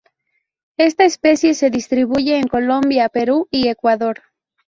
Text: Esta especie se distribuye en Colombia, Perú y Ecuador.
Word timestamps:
Esta 0.77 1.05
especie 1.05 1.53
se 1.53 1.69
distribuye 1.69 2.39
en 2.39 2.47
Colombia, 2.47 3.07
Perú 3.07 3.47
y 3.51 3.67
Ecuador. 3.69 4.19